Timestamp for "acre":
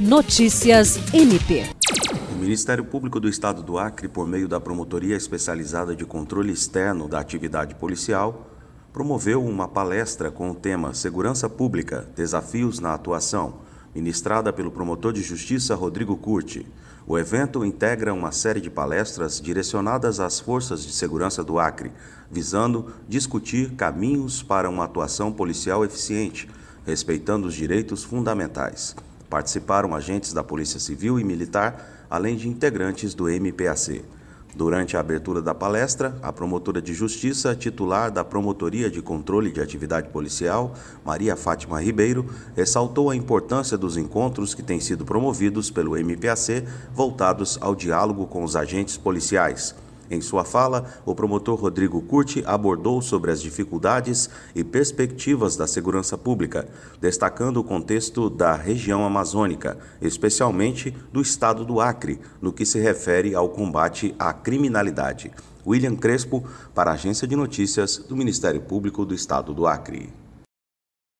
3.76-4.08, 21.58-21.92, 61.80-62.18, 69.64-70.12